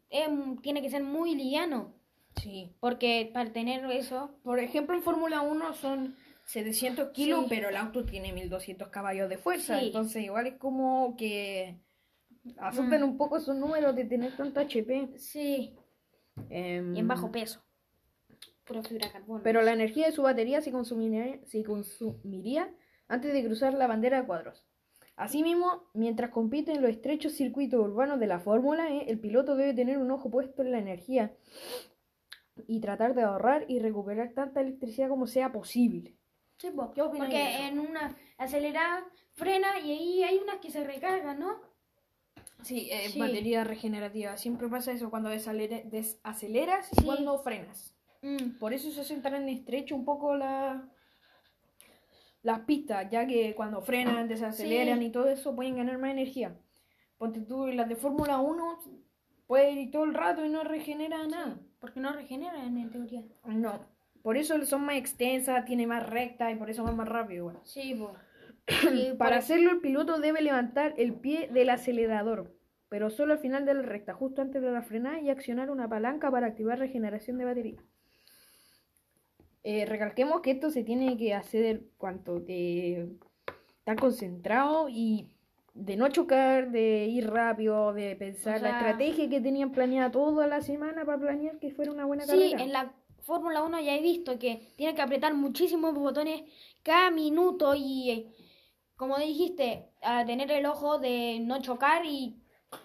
em, 0.09 0.57
tiene 0.57 0.81
que 0.81 0.89
ser 0.89 1.03
muy 1.03 1.35
liviano. 1.35 1.93
Sí. 2.41 2.73
Porque 2.79 3.29
para 3.33 3.51
tener 3.51 3.85
eso... 3.91 4.31
Por 4.43 4.59
ejemplo, 4.59 4.95
en 4.95 5.03
Fórmula 5.03 5.41
1 5.41 5.73
son 5.73 6.15
700 6.45 7.09
kilos, 7.11 7.41
Sí. 7.41 7.45
pero 7.49 7.69
el 7.69 7.75
auto 7.75 8.05
tiene 8.05 8.31
1200 8.33 8.89
caballos 8.89 9.29
de 9.29 9.37
fuerza. 9.37 9.79
Sí. 9.79 9.87
Entonces, 9.87 10.23
igual 10.23 10.47
es 10.47 10.57
como 10.57 11.15
que 11.17 11.77
asustan 12.57 13.03
un 13.03 13.17
poco 13.17 13.37
esos 13.37 13.55
números 13.55 13.95
de 13.95 14.05
tener 14.05 14.35
tanto 14.35 14.59
HP. 14.59 15.11
Sí. 15.17 15.75
Em, 16.49 16.95
Y 16.95 16.99
en 16.99 17.07
bajo 17.07 17.31
peso. 17.31 17.61
Pura 18.65 18.83
fibra 18.83 19.07
de 19.07 19.13
carbono. 19.13 19.43
Pero 19.43 19.61
la 19.61 19.73
energía 19.73 20.05
de 20.07 20.11
su 20.13 20.21
batería 20.21 20.61
se 20.61 20.71
consumiría, 20.71 21.39
se 21.45 21.63
consumiría 21.63 22.73
antes 23.11 23.33
de 23.33 23.43
cruzar 23.45 23.73
la 23.73 23.87
bandera 23.87 24.21
de 24.21 24.25
cuadros. 24.25 24.63
Asimismo, 25.17 25.83
mientras 25.93 26.31
compite 26.31 26.71
en 26.71 26.81
los 26.81 26.89
estrechos 26.89 27.33
circuitos 27.33 27.79
urbanos 27.81 28.19
de 28.21 28.27
la 28.27 28.39
Fórmula 28.39 28.89
E, 28.89 29.09
el 29.11 29.19
piloto 29.19 29.55
debe 29.57 29.73
tener 29.73 29.97
un 29.97 30.09
ojo 30.11 30.31
puesto 30.31 30.61
en 30.61 30.71
la 30.71 30.79
energía 30.79 31.33
y 32.67 32.79
tratar 32.79 33.13
de 33.13 33.23
ahorrar 33.23 33.65
y 33.67 33.79
recuperar 33.79 34.31
tanta 34.33 34.61
electricidad 34.61 35.09
como 35.09 35.27
sea 35.27 35.51
posible. 35.51 36.15
Sí, 36.57 36.69
¿Qué 36.95 37.01
de 37.01 37.17
Porque 37.17 37.49
eso? 37.55 37.63
en 37.63 37.79
una 37.79 38.15
acelerada 38.37 39.05
frena 39.33 39.79
y 39.79 39.91
ahí 39.91 40.23
hay 40.23 40.37
unas 40.37 40.57
que 40.57 40.71
se 40.71 40.83
recargan, 40.83 41.39
¿no? 41.39 41.59
Sí, 42.61 42.87
eh, 42.91 43.09
Sí. 43.09 43.19
batería 43.19 43.63
regenerativa. 43.65 44.37
Siempre 44.37 44.69
pasa 44.69 44.91
eso 44.93 45.09
cuando 45.09 45.29
desaceleras 45.29 46.91
y 46.93 46.95
Sí. 47.01 47.05
cuando 47.05 47.37
frenas. 47.39 47.93
Mm, 48.21 48.57
Por 48.59 48.73
eso 48.73 48.89
se 48.91 49.01
hacen 49.01 49.21
tan 49.21 49.33
en 49.35 49.49
estrecho 49.49 49.95
un 49.95 50.05
poco 50.05 50.35
la, 50.35 50.87
las 52.43 52.61
pistas, 52.61 53.09
ya 53.09 53.25
que 53.27 53.53
cuando 53.55 53.81
frenan, 53.81 54.27
desaceleran 54.27 54.99
Sí. 54.99 55.05
y 55.05 55.09
todo 55.11 55.27
eso 55.29 55.55
pueden 55.55 55.75
ganar 55.77 55.97
más 55.97 56.11
energía. 56.11 56.55
Ponte 57.17 57.41
tú, 57.41 57.67
las 57.67 57.87
de 57.87 57.95
Fórmula 57.95 58.39
1 58.39 58.79
pueden 59.47 59.77
ir 59.77 59.91
todo 59.91 60.05
el 60.05 60.13
rato 60.13 60.43
y 60.45 60.49
no 60.49 60.63
regenera 60.63 61.27
nada. 61.27 61.59
porque 61.79 61.99
no 61.99 62.13
regeneran 62.13 62.77
en 62.77 62.91
teoría. 62.91 63.23
No. 63.45 63.79
Por 64.21 64.37
eso 64.37 64.63
son 64.65 64.83
más 64.85 64.97
extensas, 64.97 65.65
tiene 65.65 65.87
más 65.87 66.07
recta 66.07 66.51
y 66.51 66.55
por 66.55 66.69
eso 66.69 66.83
van 66.83 66.95
más 66.95 67.07
rápido. 67.07 67.45
Bueno. 67.45 67.59
Sí, 67.63 67.95
po. 67.95 68.13
Para 69.17 69.37
hacerlo, 69.37 69.71
el 69.71 69.79
piloto 69.81 70.19
debe 70.19 70.41
levantar 70.43 70.93
el 70.97 71.15
pie 71.15 71.49
del 71.51 71.71
acelerador, 71.71 72.55
pero 72.87 73.09
solo 73.09 73.33
al 73.33 73.39
final 73.39 73.65
de 73.65 73.73
la 73.73 73.81
recta, 73.81 74.13
justo 74.13 74.43
antes 74.43 74.61
de 74.61 74.71
la 74.71 74.83
frenada, 74.83 75.19
y 75.21 75.31
accionar 75.31 75.71
una 75.71 75.89
palanca 75.89 76.29
para 76.29 76.45
activar 76.47 76.77
regeneración 76.77 77.39
de 77.39 77.45
batería. 77.45 77.83
Eh, 79.63 79.85
recalquemos 79.85 80.41
que 80.41 80.51
esto 80.51 80.71
se 80.71 80.83
tiene 80.83 81.17
que 81.17 81.33
hacer 81.33 81.83
cuanto 81.97 82.39
de 82.39 83.09
estar 83.79 83.95
concentrado 83.99 84.89
y 84.89 85.29
de 85.73 85.95
no 85.95 86.09
chocar, 86.09 86.71
de 86.71 87.05
ir 87.05 87.29
rápido, 87.29 87.93
de 87.93 88.15
pensar 88.15 88.59
O 88.59 88.63
la 88.63 88.71
estrategia 88.71 89.29
que 89.29 89.39
tenían 89.39 89.71
planeada 89.71 90.11
toda 90.11 90.47
la 90.47 90.61
semana 90.61 91.05
para 91.05 91.19
planear 91.19 91.59
que 91.59 91.71
fuera 91.71 91.91
una 91.91 92.05
buena 92.05 92.25
Sí, 92.25 92.31
carrera. 92.31 92.63
en 92.63 92.71
la 92.73 92.93
Fórmula 93.21 93.63
1 93.63 93.79
ya 93.81 93.95
he 93.95 94.01
visto 94.01 94.37
que 94.39 94.73
tiene 94.77 94.95
que 94.95 95.01
apretar 95.01 95.33
muchísimos 95.35 95.93
botones 95.93 96.41
cada 96.83 97.11
minuto 97.11 97.75
y, 97.75 98.09
eh, 98.09 98.27
como 98.95 99.17
dijiste, 99.19 99.89
a 100.01 100.25
tener 100.25 100.51
el 100.51 100.65
ojo 100.65 100.97
de 100.97 101.39
no 101.39 101.61
chocar 101.61 102.03
y 102.05 102.41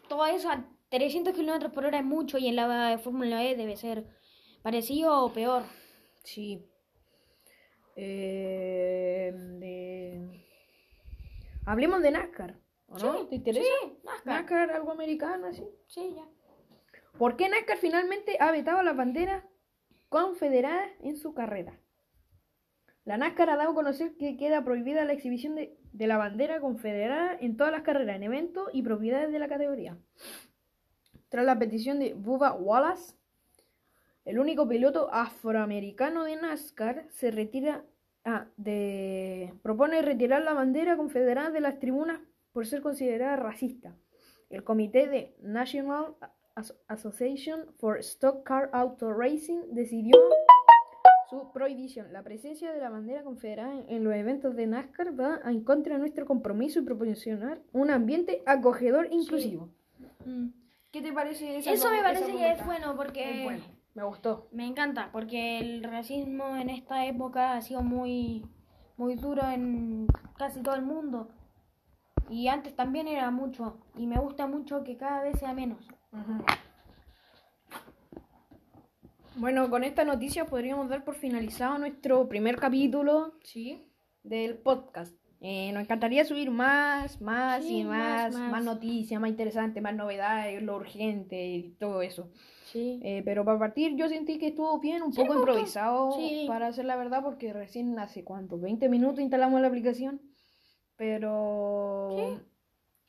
todo 0.08 0.26
eso 0.26 0.50
a 0.50 0.68
300 0.90 1.34
kilómetros 1.34 1.72
por 1.72 1.86
hora 1.86 1.98
es 2.00 2.04
mucho 2.04 2.36
y 2.38 2.48
en 2.48 2.56
la 2.56 2.98
Fórmula 3.02 3.42
E 3.44 3.56
debe 3.56 3.76
ser 3.76 4.04
parecido 4.62 5.24
o 5.24 5.32
peor. 5.32 5.62
Sí. 6.26 6.60
Eh, 7.94 9.32
de- 9.34 10.42
Hablemos 11.64 12.02
de 12.02 12.10
NASCAR, 12.10 12.56
¿o 12.88 12.98
no? 12.98 13.18
Sí, 13.20 13.26
¿Te 13.30 13.34
interesa? 13.36 13.66
Sí, 13.82 13.98
NASCAR. 14.04 14.26
NASCAR, 14.26 14.70
algo 14.72 14.92
americano, 14.92 15.46
así. 15.46 15.64
Sí, 15.86 16.14
ya. 16.16 16.24
¿Por 17.18 17.36
qué 17.36 17.48
NASCAR 17.48 17.78
finalmente 17.78 18.36
ha 18.40 18.50
vetado 18.52 18.82
las 18.82 18.96
banderas 18.96 19.44
confederadas 20.08 20.90
en 21.00 21.16
su 21.16 21.32
carrera? 21.32 21.78
La 23.04 23.16
NASCAR 23.16 23.50
ha 23.50 23.56
dado 23.56 23.70
a 23.70 23.74
conocer 23.74 24.16
que 24.16 24.36
queda 24.36 24.64
prohibida 24.64 25.04
la 25.04 25.12
exhibición 25.12 25.54
de, 25.54 25.78
de 25.92 26.06
la 26.06 26.18
bandera 26.18 26.60
confederada 26.60 27.36
en 27.40 27.56
todas 27.56 27.72
las 27.72 27.82
carreras, 27.82 28.16
en 28.16 28.24
eventos 28.24 28.68
y 28.72 28.82
propiedades 28.82 29.32
de 29.32 29.38
la 29.38 29.48
categoría. 29.48 29.96
Tras 31.28 31.44
la 31.46 31.58
petición 31.58 31.98
de 31.98 32.14
Bubba 32.14 32.52
Wallace, 32.52 33.15
el 34.26 34.38
único 34.38 34.68
piloto 34.68 35.08
afroamericano 35.12 36.24
de 36.24 36.36
NASCAR 36.36 37.06
se 37.08 37.30
retira 37.30 37.84
ah, 38.24 38.46
de 38.58 39.54
propone 39.62 40.02
retirar 40.02 40.42
la 40.42 40.52
bandera 40.52 40.96
confederada 40.96 41.50
de 41.50 41.60
las 41.60 41.78
tribunas 41.78 42.20
por 42.52 42.66
ser 42.66 42.82
considerada 42.82 43.36
racista. 43.36 43.94
El 44.50 44.62
comité 44.64 45.06
de 45.08 45.34
National 45.42 46.14
As- 46.54 46.74
Association 46.88 47.66
for 47.78 47.98
Stock 47.98 48.42
Car 48.44 48.68
Auto 48.72 49.12
Racing 49.12 49.60
decidió 49.72 50.16
su 51.28 51.50
prohibición. 51.52 52.12
La 52.12 52.22
presencia 52.22 52.72
de 52.72 52.80
la 52.80 52.88
bandera 52.88 53.22
confederada 53.24 53.72
en, 53.74 53.84
en 53.88 54.04
los 54.04 54.14
eventos 54.14 54.54
de 54.54 54.66
NASCAR 54.66 55.18
va 55.18 55.40
en 55.44 55.62
contra 55.64 55.94
de 55.94 56.00
nuestro 56.00 56.24
compromiso 56.26 56.78
y 56.80 56.82
proporcionar 56.82 57.60
un 57.72 57.90
ambiente 57.90 58.42
acogedor 58.46 59.06
e 59.06 59.14
inclusivo. 59.14 59.68
¿Qué 60.92 61.02
te 61.02 61.12
parece 61.12 61.58
esa 61.58 61.72
Eso 61.72 61.90
me 61.90 62.00
parece 62.02 62.32
que 62.32 62.52
es 62.52 62.64
bueno 62.64 62.96
porque 62.96 63.38
Es 63.40 63.44
bueno, 63.44 63.64
me 63.96 64.04
gustó. 64.04 64.46
me 64.52 64.66
encanta, 64.66 65.08
porque 65.10 65.58
el 65.58 65.82
racismo 65.82 66.54
en 66.56 66.68
esta 66.70 67.06
época 67.06 67.54
ha 67.54 67.60
sido 67.62 67.82
muy, 67.82 68.44
muy 68.98 69.14
duro 69.16 69.42
en 69.50 70.06
casi 70.36 70.60
todo 70.62 70.74
el 70.74 70.82
mundo. 70.82 71.30
Y 72.28 72.48
antes 72.48 72.76
también 72.76 73.08
era 73.08 73.30
mucho. 73.30 73.78
Y 73.96 74.06
me 74.06 74.18
gusta 74.18 74.46
mucho 74.46 74.84
que 74.84 74.96
cada 74.96 75.22
vez 75.22 75.38
sea 75.38 75.52
menos. 75.54 75.88
Bueno, 79.36 79.68
con 79.70 79.84
esta 79.84 80.04
noticia 80.04 80.46
podríamos 80.46 80.88
dar 80.88 81.04
por 81.04 81.14
finalizado 81.14 81.78
nuestro 81.78 82.28
primer 82.28 82.56
capítulo 82.56 83.34
Sí. 83.42 83.90
del 84.22 84.58
podcast. 84.58 85.14
Eh, 85.40 85.70
nos 85.72 85.82
encantaría 85.82 86.24
subir 86.24 86.50
más, 86.50 87.20
más 87.20 87.62
Sí, 87.64 87.78
y 87.80 87.84
más, 87.84 88.32
más, 88.32 88.40
más, 88.40 88.50
más. 88.52 88.64
noticias, 88.64 89.20
más 89.20 89.28
interesantes, 89.30 89.82
más 89.82 89.94
novedades, 89.94 90.62
lo 90.62 90.76
urgente 90.76 91.46
y 91.46 91.70
todo 91.78 92.00
eso. 92.02 92.30
Sí. 92.72 93.00
Eh, 93.02 93.22
pero 93.24 93.44
para 93.44 93.58
partir 93.58 93.94
yo 93.96 94.08
sentí 94.08 94.38
que 94.38 94.48
estuvo 94.48 94.78
bien, 94.80 95.02
un 95.02 95.12
Sí, 95.12 95.20
poco 95.20 95.34
improvisado 95.36 96.16
para 96.48 96.68
hacer 96.68 96.84
la 96.86 96.96
verdad 96.96 97.22
porque 97.22 97.52
recién 97.52 97.98
hace 97.98 98.24
cuánto, 98.24 98.58
20 98.58 98.88
minutos 98.88 99.20
instalamos 99.20 99.60
la 99.60 99.68
aplicación. 99.68 100.20
Pero. 100.96 102.40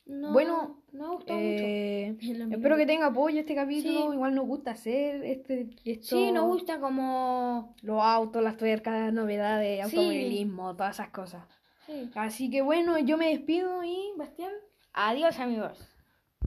No, 0.06 0.32
Bueno, 0.32 0.82
eh, 1.26 2.16
mucho. 2.22 2.54
Espero 2.54 2.76
que 2.76 2.86
tenga 2.86 3.06
apoyo 3.06 3.40
este 3.40 3.54
capítulo. 3.54 4.08
Sí. 4.08 4.14
Igual 4.14 4.34
nos 4.34 4.46
gusta 4.46 4.70
hacer 4.72 5.22
este, 5.24 5.68
esto, 5.84 6.16
Sí, 6.16 6.32
nos 6.32 6.44
gusta 6.46 6.80
como... 6.80 7.74
los 7.82 8.02
autos, 8.02 8.42
las 8.42 8.56
tuercas, 8.56 9.12
novedades, 9.12 9.86
Sí. 9.88 9.96
automovilismo, 9.96 10.74
todas 10.76 10.96
esas 10.96 11.10
cosas. 11.10 11.42
Sí. 11.88 12.10
Así 12.14 12.50
que 12.50 12.60
bueno, 12.60 12.98
yo 12.98 13.16
me 13.16 13.30
despido 13.30 13.82
y 13.82 14.12
Bastián. 14.16 14.52
Adiós 14.92 15.38
amigos. 15.38 15.87